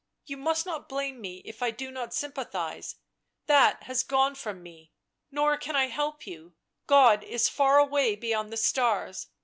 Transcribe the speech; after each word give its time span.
you 0.25 0.35
must 0.35 0.65
not 0.65 0.89
blame 0.89 1.21
me 1.21 1.43
if 1.45 1.61
I 1.61 1.69
do 1.69 1.91
not 1.91 2.11
sympathise; 2.11 2.95
that 3.45 3.83
has 3.83 4.01
gone 4.01 4.33
from 4.33 4.63
me. 4.63 4.91
Nor 5.29 5.57
can 5.57 5.75
I 5.75 5.89
help 5.89 6.25
you; 6.25 6.55
God 6.87 7.23
is 7.23 7.47
far 7.47 7.77
away 7.77 8.15
beyond 8.15 8.51
the 8.51 8.57
stars. 8.57 9.27